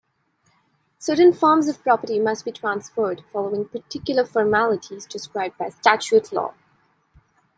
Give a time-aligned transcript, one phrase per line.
[0.97, 6.55] Certain forms of property must be transferred following particular formalities described by statute law.